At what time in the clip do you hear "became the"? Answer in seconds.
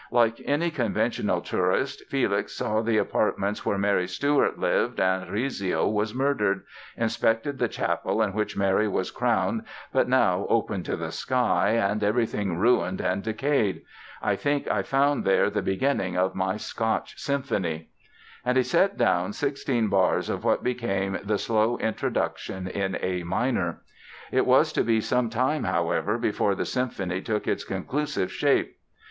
20.63-21.37